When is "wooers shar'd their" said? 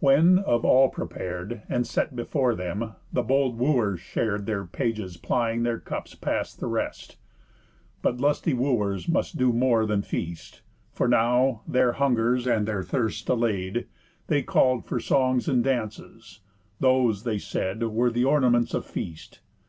3.60-4.64